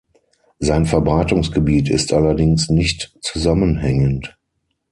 Sein 0.57 0.87
Verbreitungsgebiet 0.87 1.87
ist 1.87 2.11
allerdings 2.11 2.71
nicht 2.71 3.15
zusammenhängend. 3.21 4.35